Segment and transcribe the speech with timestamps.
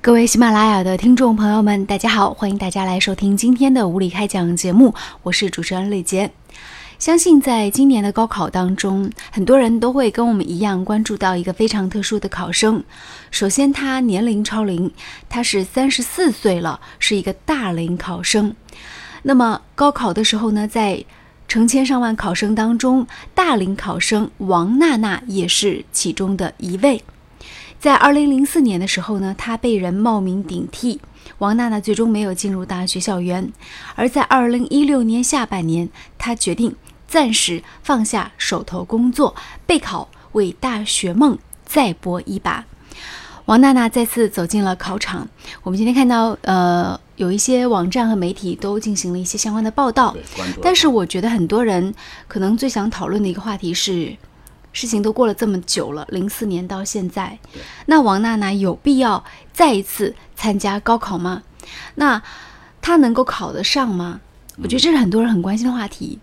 [0.00, 4.94] 各位喜马拉雅的听众朋友们，大家好，欢迎大家来收听今天的无理开讲节目，
[5.24, 6.30] 我是主持人李杰。
[7.00, 12.82] 相信在今年的高考当中，很多人都会跟我们一样关注到一个非常特殊的考生。
[13.32, 14.90] 首先，他年龄超龄，
[15.28, 18.54] 他是三十四岁了，是一个大龄考生。
[19.22, 21.04] 那么高考的时候呢，在
[21.48, 23.04] 成千上万考生当中，
[23.34, 27.02] 大龄考生王娜娜也是其中的一位。
[27.80, 31.00] 在二零零四年的时候呢，她被人冒名顶替，
[31.38, 33.52] 王娜娜最终没有进入大学校园。
[33.94, 36.74] 而在二零一六年下半年，她决定
[37.06, 42.64] 暂时放下手头工作，备考，为大学梦再搏一把。
[43.44, 45.28] 王娜娜再次走进了考场。
[45.62, 50.16] 我们今天看到，呃，有一些网站和媒体都进行了一些相关的报道，
[50.60, 51.94] 但是我觉得很多人
[52.26, 54.16] 可能最想讨论的一个话题是。
[54.72, 57.38] 事情都过了这么久了，零四年到现在，
[57.86, 61.42] 那王娜娜有必要再一次参加高考吗？
[61.96, 62.22] 那
[62.80, 64.20] 她能够考得上吗？
[64.62, 66.18] 我觉得这是很多人很关心的话题。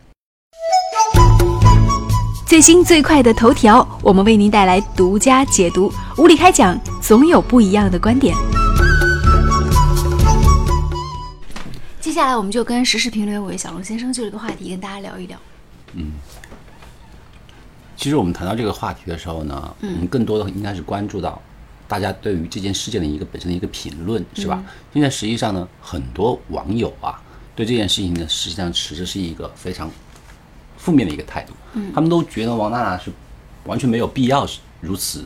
[2.46, 5.92] 最新最快的头条，我们为您带来独家解读。
[6.18, 8.36] 无理开讲，总有不一样的观点。
[12.00, 15.38] 接下来，我们就跟时事评论委小龙先生就这个话题跟大家聊一聊。
[15.94, 16.12] 嗯。
[17.96, 21.42] 其实我们谈到这个话题的时候呢，我们更多的应该是关注到
[21.88, 24.64] 大家对于这件事件的一个本身的一个评论，是吧？
[24.94, 27.22] 现在实际上呢，很多网友啊，
[27.56, 29.90] 对这件事情呢，实际上持的是一个非常
[30.78, 31.54] 负面的一个态度。
[31.74, 33.12] 嗯，他们都觉得王娜娜是
[33.66, 34.48] 完全没有必要
[34.82, 35.26] 如此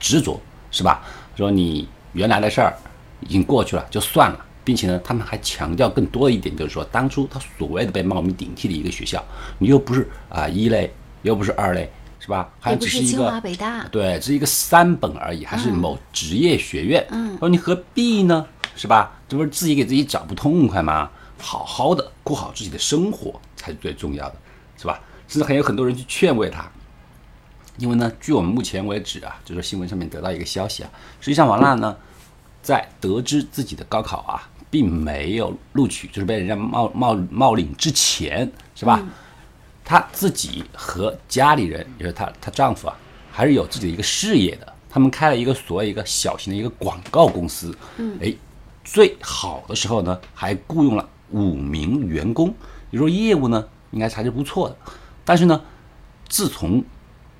[0.00, 1.04] 执着，是吧？
[1.36, 2.74] 说你原来的事儿
[3.20, 9.22] 已经过去了，就算了，并且呢，他们还强调更多的一点，就是说当初他所谓的被冒名顶替的一个学校，
[9.58, 10.90] 你又不是啊一类，
[11.22, 11.90] 又不是二类。
[12.26, 12.50] 是吧？
[12.58, 13.40] 还只是一个
[13.92, 17.06] 对，只是一个三本而已，还是某职业学院。
[17.10, 18.44] 嗯，说你何必呢？
[18.74, 19.12] 是吧？
[19.28, 21.08] 这不是自己给自己找不痛快吗？
[21.38, 24.34] 好好的过好自己的生活才是最重要的，
[24.76, 25.00] 是吧？
[25.28, 26.68] 甚至还有很多人去劝慰他。
[27.78, 30.90] 因为呢，据我们目前为止啊，就是新闻上面得到一个消息啊，
[31.20, 31.96] 实际上王娜呢，
[32.60, 39.00] 在得知自己的高考啊，并没有录取，就是被人家冒冒冒领之前，是吧？
[39.88, 42.96] 她自己和家里人，也是她她丈夫啊，
[43.30, 44.72] 还是有自己的一个事业的。
[44.90, 47.72] 他们开了一个所谓一个小型的一个广告公司。
[47.98, 48.34] 嗯，哎，
[48.82, 52.52] 最好的时候呢，还雇佣了五名员工。
[52.90, 54.76] 你说业务呢，应该还是不错的。
[55.24, 55.60] 但是呢，
[56.28, 56.82] 自从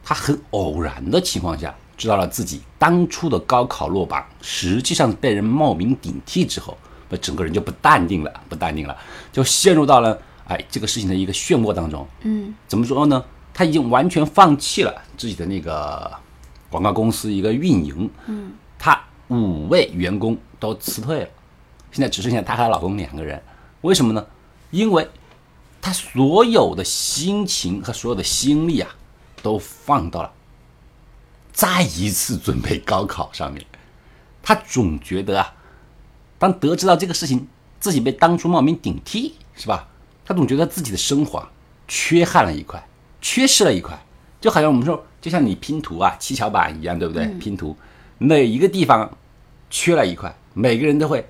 [0.04, 6.78] 她很偶然的情况下知道了自己当初的高考落榜，实际上被人冒名顶替之后，
[7.08, 8.96] 那整个人就不淡定了，不淡定了，
[9.32, 10.16] 就陷入到了。
[10.48, 13.24] 哎，这个事情的一个漩涡当中，嗯，怎么说呢？
[13.52, 16.12] 他已经完全放弃了自己的那个
[16.68, 21.28] 广告公司一个运营，嗯，他五位员工都辞退了，
[21.90, 23.42] 现在只剩下他和她老公两个人。
[23.80, 24.24] 为什么呢？
[24.70, 25.08] 因为
[25.80, 28.90] 他所有的心情和所有的心力啊，
[29.42, 30.32] 都放到了
[31.52, 33.64] 再一次准备高考上面。
[34.42, 35.54] 他总觉得啊，
[36.38, 37.48] 当得知到这个事情，
[37.80, 39.88] 自己被当初冒名顶替，是吧？
[40.26, 41.46] 他总觉得自己的生活
[41.86, 42.84] 缺憾了一块，
[43.20, 43.96] 缺失了一块，
[44.40, 47.24] 就好像我们说，就像你拼图啊，七巧板一样，对不对？
[47.38, 47.76] 拼图
[48.18, 49.08] 每一个地方
[49.70, 51.24] 缺了一块，每个人都会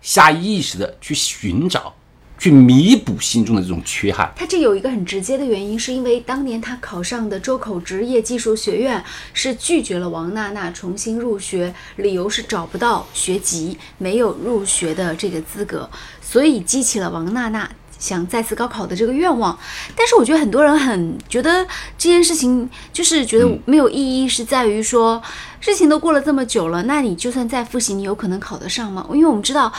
[0.00, 1.94] 下意识的去寻找，
[2.38, 4.32] 去弥补心中的这种缺憾。
[4.34, 9.04] 他这有一个很直接的原因，是因为当年他考上的周口职业技术学院
[9.34, 15.90] 是拒绝了王娜娜重新入学，理由是找不到学籍，没有入学的这个资格，
[16.22, 17.70] 所以激起了王娜娜。
[17.98, 19.58] 想再次高考的这个愿望，
[19.96, 21.66] 但是我觉得很多人很觉得
[21.98, 25.20] 这件事情就是觉得没有意义，是在于说
[25.60, 29.04] 事情都过了这么久了，那你就算再复习，你有可能考得上吗？
[29.12, 29.72] 因为我们知道，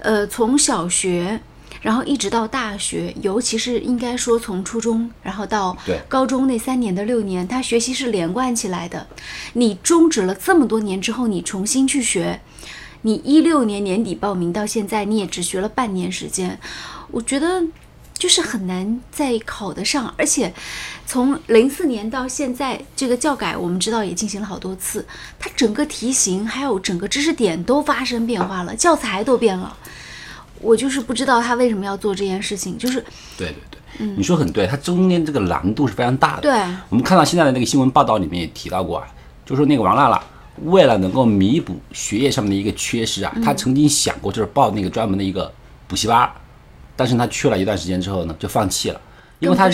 [0.00, 1.40] 呃，从小学，
[1.80, 5.76] 然后一直到大学，尤其是应该说从初中，然后到
[6.08, 9.06] 高中那三年的六年，他学习是连贯起来的。
[9.54, 12.40] 你终止了这么多年之后，你重新去学，
[13.00, 16.60] 你一六年年底报名到现在，你也只学了半年时间。
[17.12, 17.62] 我觉得
[18.14, 20.52] 就是很难再考得上，而且
[21.06, 25.06] 从零四年到现在，这个教改我们知道也进行了好多次，
[25.38, 29.76] 它整个题型还有整个知识点都发生变化了，教材都变了。
[30.60, 33.00] 我就是不知道他为什么要做这件事情，就是
[33.36, 36.42] 对对对，嗯，你说很对，它中间这个难度是非常大的。
[36.42, 36.52] 对，
[36.88, 39.06] 我们看到现在的那个新闻报道里面也提到过啊，
[39.44, 40.22] 就说那个王娜娜
[40.66, 45.52] 为了能够弥补学业上面的一个缺失啊，她曾经想过就是报那个专门的一个
[45.88, 46.30] 补习班。
[47.02, 49.00] 但是他去了一段时间之后呢，就放弃了，
[49.40, 49.68] 因为他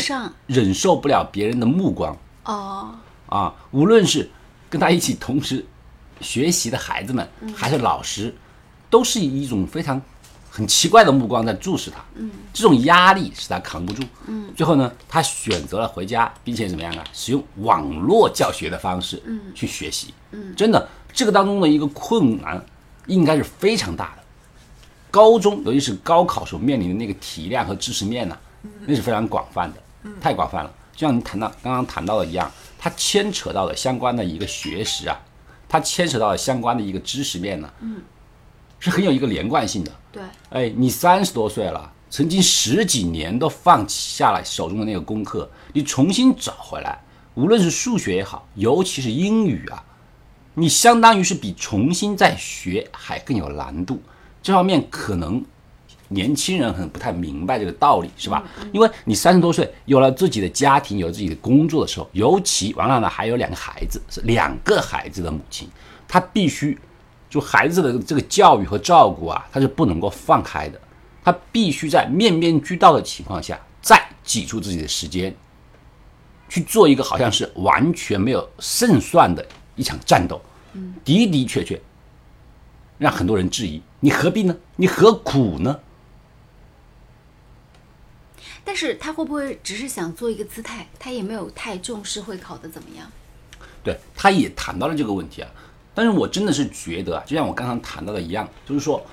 [0.46, 2.16] 忍受不了别人的目光。
[2.44, 2.88] 哦，
[3.26, 4.30] 啊，无论是
[4.70, 5.62] 跟他一起同时
[6.22, 8.34] 学习的孩子们，还是老师，
[8.88, 10.00] 都是以一种非常
[10.48, 11.98] 很奇怪的目光在注视他。
[12.14, 14.02] 嗯，这种压力使他扛不住。
[14.26, 17.04] 嗯，最后呢，他选择了回家，并且怎么样啊？
[17.12, 20.14] 使用网络教学的方式，嗯，去学习。
[20.30, 22.64] 嗯，真的，这个当中的一个困难
[23.06, 24.17] 应该是非常大的。
[25.10, 28.38] 高中，尤其是高考所面临的那个体量和知识面呢，
[28.86, 30.74] 那是非常广泛的，太广泛了。
[30.94, 35.18] 就像你谈到刚刚谈到的一样，它牵扯到的相关的一个学识啊，
[35.68, 38.02] 它牵扯到的相关的一个知识面呢，嗯，
[38.78, 39.92] 是很有一个连贯性的。
[40.10, 46.98] 对，哎，你三十多岁了，曾经十几年都放弃下来手中的那个功课，你重新找回来，
[47.34, 49.84] 无论是数学也好，尤其是英语啊，
[50.54, 54.02] 你相当于是比重新再学还更有难度。
[54.42, 55.44] 这方面可能。
[56.10, 58.42] 年轻人很不太明白这个道理，是吧？
[58.72, 65.68] 因为你三十多岁，有了自己的家庭，有自己的工作的时候，尤其王娜娜还有两个孩子，是两个孩子的母亲，
[66.08, 66.78] 她必须
[67.28, 70.80] 就孩子的这个教育和照顾啊，她是不能够放开的，
[71.22, 75.36] 她必须在面面俱到的情况下，再挤出自己的时间，
[76.48, 79.46] 去做一个好像是完全没有胜算的
[79.76, 80.40] 一场战斗，
[81.04, 81.78] 的的确确
[82.98, 84.56] 让很多人质疑，你何必呢？
[84.76, 85.80] 你何苦呢？
[88.64, 90.86] 但是他会不会只是想做一个姿态？
[90.98, 93.10] 他也没有太重视会考的怎么样？
[93.82, 95.50] 对，他也谈到了这个问题啊。
[95.94, 99.04] 但是我真的是觉得啊，就像我刚刚谈到的一样，就是说，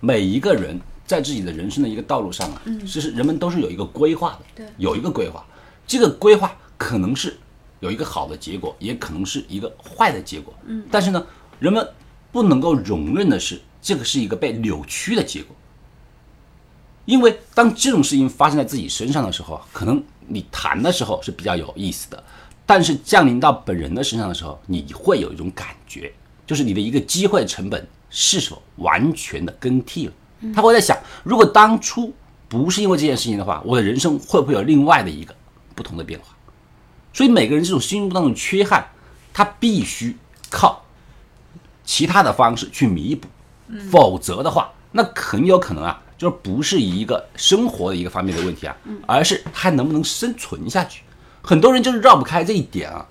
[0.00, 5.44] 每一个人在自己的人生的一个道路上啊，其实人们都是有一个规划的，对，有一个规划。
[5.86, 7.36] 这个规划可能是
[7.80, 10.54] 有一个好的结果，也可能是一个坏的结果。
[10.66, 11.26] 嗯，但是呢，
[11.58, 11.88] 人们
[12.32, 15.54] 不能够容忍的是，这个是一个被扭曲的结果。
[17.06, 22.22] 因为当这种事情发生在自己身上的时候，可能你谈的时候是比较有意思的，
[22.64, 26.12] 但是降临到本人的身上的时候，你会有一种感觉，
[26.46, 30.12] 就是你的一个机会成本是否完全的更替了。
[30.54, 32.14] 他会在想，如果当初
[32.48, 35.34] 不是因为这件事情的话，我的人生会不会有另外的一个
[35.74, 36.26] 不同的变化？
[37.12, 38.86] 所以每个人这种心目当中缺憾，
[39.32, 40.16] 他必须
[40.48, 40.84] 靠
[41.84, 43.28] 其他的方式去弥补，
[43.90, 46.02] 否则的话，那很有可能啊。
[46.20, 51.02] 就是不是一个生活的一个方面的问题啊，而是他能不能生存下去。
[51.40, 53.06] 很多人就是绕不开这一点啊，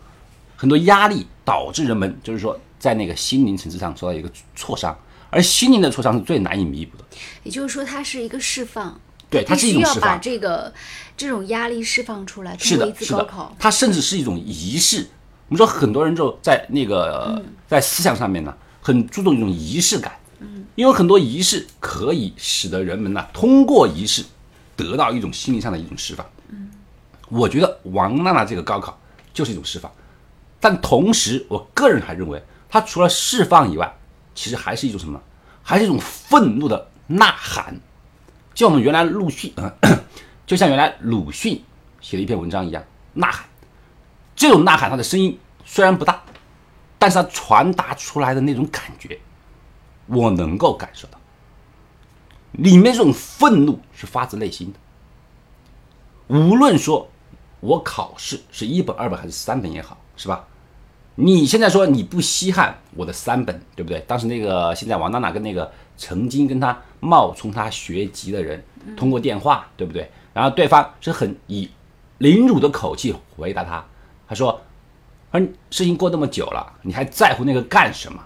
[0.56, 4.96] 很多压力导致人们就是说在那个心灵层次上受到一个挫伤，
[5.32, 7.04] 而心灵的挫伤是最难以弥补的。
[7.42, 10.72] 也就是说，它是一个释放，对，它是一种释放，把这个
[11.18, 13.28] 这种压力释放出来，是的，是的，
[13.58, 15.08] 它甚至是一种仪式。
[15.50, 20.14] 我们说很多人就在那个在思想上面呢，很注重一种仪式感。
[20.76, 24.24] 因为很多仪式可以使得人们呢，通过仪式
[24.78, 26.26] 得到一种心理上的一种释放。
[26.48, 26.70] 嗯，
[27.28, 28.98] 我觉得王娜娜这个高考
[29.34, 29.92] 就是一种释放，
[30.58, 33.94] 但同时，我个人还认为，它除了释放以外，
[34.34, 35.22] 其实还是一种什么？
[35.62, 37.76] 还是一种愤怒的呐喊。
[38.54, 39.52] 就像我们原来鲁迅，
[40.48, 41.62] 就像原来鲁迅
[42.00, 42.82] 写的一篇文章一样，
[43.16, 43.46] 呐喊。
[44.40, 46.24] 这种呐喊，他的声音虽然不大，
[46.98, 49.20] 但是他传达出来的那种感觉。
[50.08, 51.20] 我能够感受到，
[52.54, 54.80] 里面这种愤怒是发自内心的。
[56.36, 57.10] 无论说，
[57.60, 60.48] 我考试是一本、二本还是三本也好，是吧？
[61.16, 64.00] 你现在说你不稀罕我的三本，对不对？
[64.08, 68.64] 当时那个现在王娜娜跟那个曾经跟他冒充他学籍的人
[68.96, 70.10] 通过电话，对不对？
[70.34, 71.70] 然后对方是很以
[72.20, 73.86] 凌辱的口气回答他，
[74.30, 74.62] 他说
[75.34, 78.24] ：“嗯，事情过那么久了，你还在乎那个干什么？”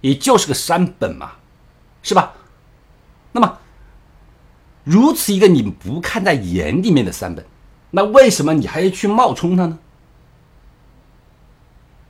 [0.00, 1.32] 也就是个三本嘛，
[2.02, 2.34] 是吧？
[3.32, 3.58] 那么，
[4.84, 7.44] 如此一个你不看在眼里面的三本，
[7.90, 9.78] 那为什么你还要去冒充他呢？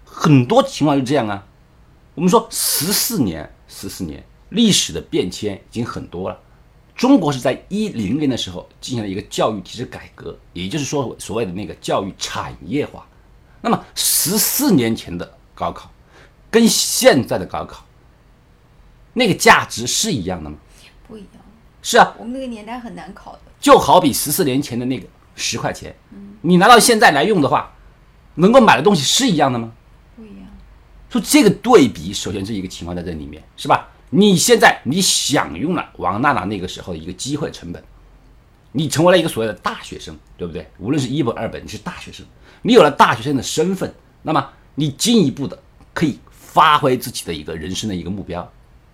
[0.04, 1.46] 很多情况是这样啊。
[2.14, 6.40] 我们说十四年，十四年历史的变迁已经很多了。
[6.96, 13.06] 中国是在一零年的时候进行了一个教育体制改革，也就是说所谓的那个教育产业化。
[13.64, 15.90] 那么十四年前的高考。
[16.50, 17.84] 跟现在的高考，
[19.12, 20.56] 那个价值是一样的吗？
[21.08, 21.28] 不一样。
[21.82, 23.40] 是啊，我们那个年代很难考的。
[23.58, 25.04] 就好比十四年前的那个
[25.34, 25.92] 十块钱，
[26.42, 27.74] 你拿到现在来用的话，
[28.36, 29.72] 能够买的东西是一样的吗？
[30.14, 30.46] 不一样。
[31.10, 33.88] 说这个对比，首先是一个情况在这里面，是吧？
[34.10, 37.82] 你现在你享用了王娜娜那个时候的一个机会成本，
[38.70, 40.70] 你成为了一个所谓的大学生，对不对？
[40.78, 42.24] 无论是一本二本，你是大学生，
[42.64, 44.44] 你有了大学生的身份，那么
[44.74, 45.56] 你进一步的
[45.94, 46.18] 可以。
[46.54, 48.40] 发挥自己的一个人生的一个目标，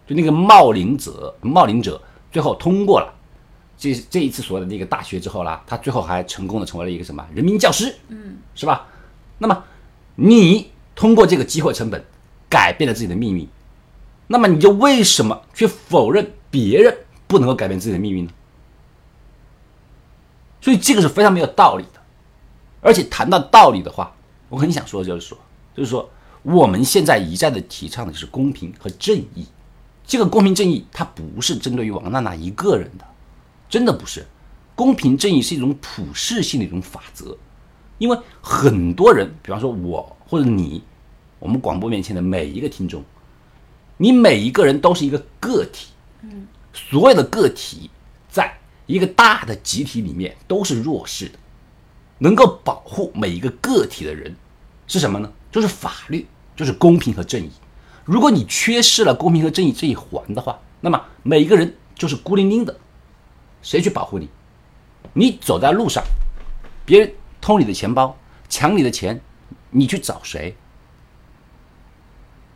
[0.06, 2.00] 就那个冒领者，冒领者
[2.32, 3.12] 最后通过了
[3.76, 8.86] 这这一次所谓的那个大学之后啦，他最后还成功的成为了一个什么人民教师，嗯，是吧？
[9.36, 9.62] 那么
[10.14, 12.02] 你通过这个机会成本
[12.48, 13.46] 改变了自己的命运，
[14.28, 16.96] 那么你就为什么去否认别人
[17.26, 18.30] 不能够改变自己的命运呢？
[20.62, 21.99] 所以这个是非常没有道理的。
[22.80, 24.14] 而且谈到道理的话，
[24.48, 25.38] 我很想说的就是说，
[25.74, 26.08] 就是说
[26.42, 29.46] 我们现在一再的提倡的就是公平和正义。
[30.06, 33.04] 这个公平正义它不是针对于王娜娜一个人的，
[33.68, 34.26] 真的不是。
[34.74, 37.36] 公平正义是一种普世性的一种法则，
[37.98, 40.82] 因为很多人，比方说我或者你，
[41.38, 43.04] 我们广播面前的每一个听众。
[43.98, 45.88] 你每一个人都是一个个体，
[46.22, 47.90] 嗯，所有的个体
[48.30, 51.38] 在一个大的集体里面都是弱势的，
[52.20, 54.36] 能够保护每一个个体的人
[54.86, 55.32] 是什么呢？
[55.50, 57.50] 就是法律，就是公平和正义。
[58.04, 62.76] 如果你缺失了公平和正义这一环的话，那么每一个人就是孤零零的，
[63.62, 64.28] 谁去保护你？
[65.14, 66.04] 你走在路上，
[66.84, 68.16] 别人偷你的钱包，
[68.48, 69.20] 抢你的钱，
[69.70, 70.54] 你去找谁？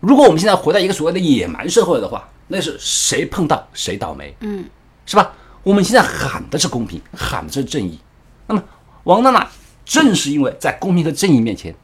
[0.01, 4.69] 如果我们现在回到一个所谓的野蛮社会的话，那是谁碰到谁倒霉，嗯，
[5.07, 5.33] 是吧？
[5.63, 7.99] 我们现在喊的是公平，喊的是正义。
[8.47, 8.63] 那么
[9.05, 9.49] 王娜娜
[9.85, 11.75] 正是因为在公平和正义面前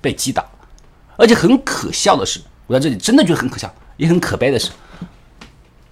[0.00, 0.44] 被击倒，
[1.16, 4.70] 而且很可笑的是，我在这里真的觉得很可笑，也很可悲的是，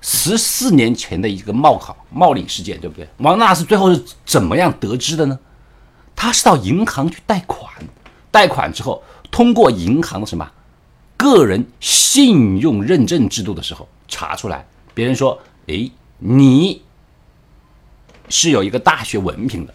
[0.00, 3.08] 十四年前的一个冒考冒领事件，对不对？
[3.18, 5.38] 王娜娜是最后是怎么样得知的呢？
[6.14, 7.72] 她是到银行去贷款，
[8.30, 10.48] 贷款之后通过银行的什么？
[11.16, 16.82] 个人信用认证制度的时候查出来，别人说：“诶，你
[18.28, 19.74] 是有一个大学文凭的。”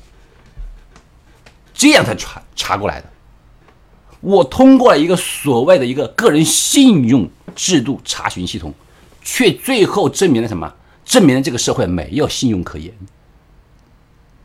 [1.79, 3.07] 这样才查查过来的。
[4.19, 8.73] 我通过了一个所谓的一个个人信用制度查询系统，
[9.23, 10.73] 却最后证明了什么？
[11.05, 12.93] 证明了这个社会没有信用可言。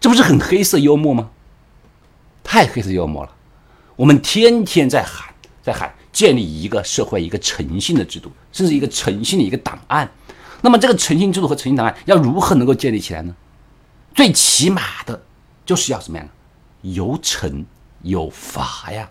[0.01, 1.31] 这不是很黑色幽默吗？
[2.45, 3.31] 太黑色幽默了。
[3.97, 5.93] 我们天天在喊，在喊。
[6.13, 10.09] 建立一个社会一个诚信的制度，甚至一个诚信的一个档案。
[10.61, 13.35] 那么，这个诚信制度和诚信档案要如何能够建立起来呢？
[14.15, 15.21] 最起码的，
[15.67, 16.29] 就是要什么样？
[16.85, 17.65] 有惩
[18.03, 19.09] 有罚呀。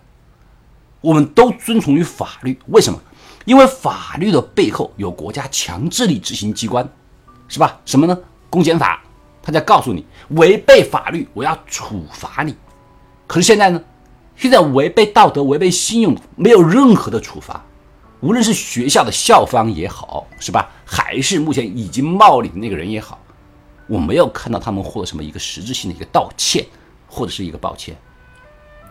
[1.00, 2.98] 我们都遵从于法律，为什么？
[3.44, 6.88] 因为法律的背后有国家强制力执行机关，
[7.46, 7.78] 是吧？
[7.84, 8.18] 什么呢？
[8.48, 9.02] 公检法，
[9.42, 12.54] 他在告诉你，违背法律，我要处罚你。
[13.26, 13.82] 可是现在呢？
[14.36, 17.62] 现在违背道德、违背信用，没有任何的处罚，
[18.20, 20.70] 无论是学校的校方也好，是吧？
[20.84, 23.20] 还是目前已经冒领的那个人也好，
[23.86, 26.64] 我没有看到他们获得什么一个实质性的一个道歉，
[27.14, 27.96] 或者是一个抱歉。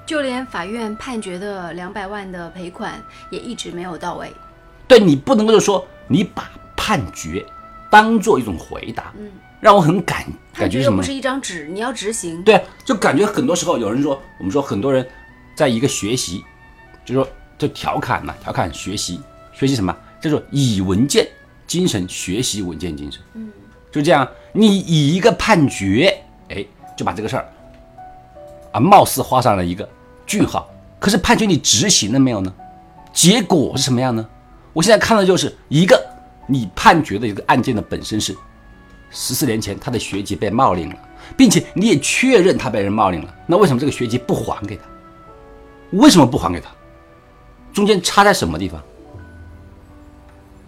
[0.06, 4.32] 就连法院判决的两百万的赔款也一直没有到位。
[4.88, 7.46] 对你不能够说你把判决
[7.90, 10.98] 当做一种回答，嗯，让我很感感觉什么？
[10.98, 12.42] 不是一张纸，你要执行。
[12.44, 15.06] 对，就感觉很多时候有人说，我们说很多人。
[15.56, 16.44] 在一个学习，
[17.06, 19.96] 就说就调侃嘛，调侃学习，学习什么？
[20.20, 21.28] 叫做以文件
[21.68, 23.22] 精神学习文件精神。
[23.36, 23.52] 嗯，
[23.92, 26.12] 就这样，你以一个判决，
[26.50, 26.66] 哎，
[26.98, 27.48] 就把这个事儿
[28.74, 29.88] 啊，貌似画上了一个
[30.26, 30.70] 句号。
[31.00, 32.54] 可是判决你执行了没有呢？
[33.14, 34.28] 结果是什么样呢？
[34.74, 36.02] 我现在看到就是一个
[36.48, 38.36] 你判决的一个案件的本身是
[39.12, 40.96] 十四年前他的学籍被冒领了，
[41.38, 44.84] 并且你也确认他被人冒领了，那为什么这个学籍不还给他？
[45.92, 46.70] 为什么不还给他？
[47.72, 48.82] 中间差在什么地方？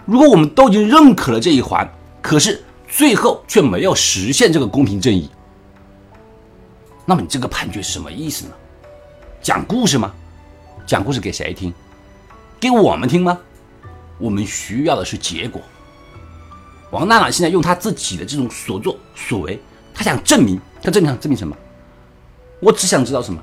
[0.06, 1.90] 如果我们都已经认可了这一环，
[2.22, 5.28] 可是最后却没有实现这个公平正义，
[7.06, 8.54] 那么你这个判决是什么意思呢？
[9.42, 10.12] 讲故事吗？
[10.88, 11.72] 讲故事给谁听？
[12.60, 13.38] 给我们听吗？
[14.18, 15.62] 我们需要的是结果。
[16.90, 19.62] 王娜娜现在用她自己的这种所作所为，
[19.94, 21.56] 她想证明，她证明证明什么？
[22.60, 23.40] 我只想知道什么？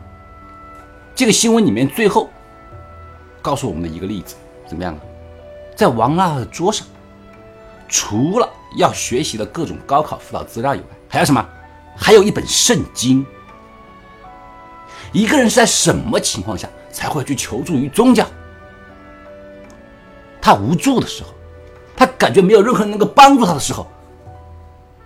[1.14, 2.30] 这个新闻里面最后
[3.40, 4.34] 告诉我们的一个例子，
[4.66, 5.00] 怎么样啊？
[5.76, 6.84] 在王娜娜的桌上，
[7.88, 11.46] 除了要学习的各种高考辅导资料以外，还有什么？
[11.96, 13.24] 还有一本圣经。
[15.12, 18.26] 一个人是在什么情况下才会去求助于宗教？
[20.40, 21.28] 他无助的时候，
[21.96, 23.86] 他感觉没有任何人能够帮助他的时候，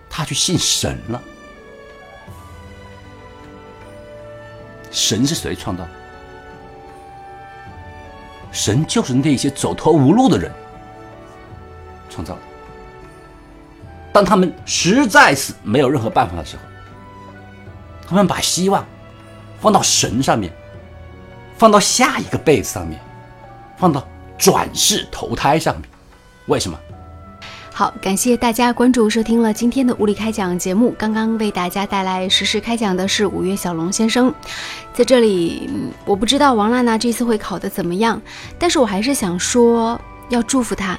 [0.08, 1.20] 他去信神了。
[4.90, 5.90] 神是谁创造的？
[8.50, 10.50] 神就是那些走投无路的人
[12.08, 12.40] 创造的。
[14.10, 16.62] 当他们实在是没有任何办法的时候，
[18.08, 18.86] 他们把希望
[19.60, 20.52] 放到神上面，
[21.56, 23.00] 放到下一个辈子上面，
[23.76, 25.84] 放到转世投胎上面。
[26.46, 26.78] 为什么？
[27.72, 30.94] 好，感谢大家关注收听了今天的物理开讲节目。
[30.96, 34.32] 刚刚为大家带来实时开讲的是五月小龙先生，
[34.94, 35.68] 在这里，
[36.06, 38.18] 我不知道王娜娜这次会考得怎么样，
[38.58, 40.98] 但是我还是想说，要祝福她。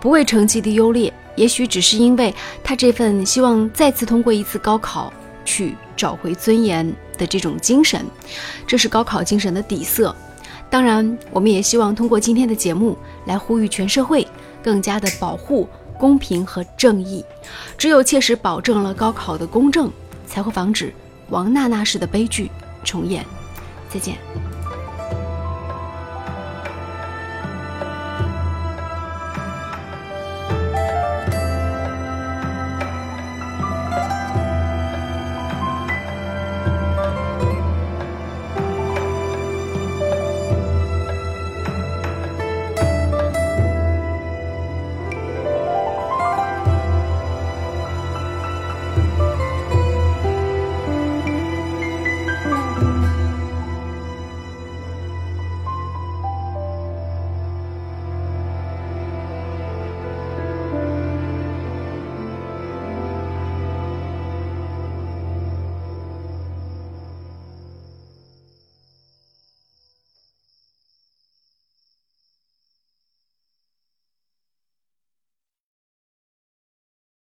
[0.00, 2.32] 不为成绩的优劣，也许只是因为
[2.62, 5.12] 他这份希望再次通过一次高考
[5.44, 8.02] 去找回尊严的这种精神，
[8.66, 10.14] 这是高考精神的底色。
[10.70, 12.96] 当然，我们也希望通过今天的节目
[13.26, 14.26] 来呼吁全社会
[14.62, 17.24] 更加的保护公平和正义。
[17.76, 19.90] 只有切实保证了高考的公正，
[20.26, 20.92] 才会防止
[21.30, 22.50] 王娜娜式的悲剧
[22.84, 23.24] 重演。
[23.90, 24.27] 再见。